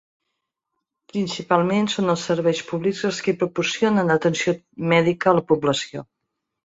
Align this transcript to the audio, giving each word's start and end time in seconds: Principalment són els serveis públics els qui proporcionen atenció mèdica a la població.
Principalment 1.13 1.89
són 1.95 2.09
els 2.13 2.23
serveis 2.29 2.63
públics 2.71 3.03
els 3.11 3.19
qui 3.27 3.35
proporcionen 3.43 4.15
atenció 4.17 4.55
mèdica 4.95 5.33
a 5.35 5.39
la 5.43 5.49
població. 5.53 6.05